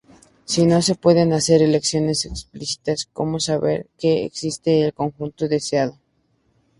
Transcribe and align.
Si 0.45 0.65
no 0.65 0.81
se 0.81 0.95
pueden 0.95 1.31
hacer 1.31 1.61
elecciones 1.61 2.25
explícitas, 2.25 3.05
¿cómo 3.13 3.39
saber 3.39 3.85
que 3.99 4.25
existe 4.25 4.81
el 4.83 4.95
conjunto 4.95 5.47
deseado? 5.47 5.95